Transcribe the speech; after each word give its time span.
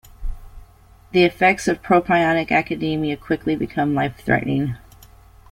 The 1.11 1.25
effects 1.25 1.67
of 1.67 1.83
propionic 1.83 2.47
acidemia 2.47 3.19
quickly 3.21 3.55
become 3.55 3.93
life-threatening. 3.93 4.75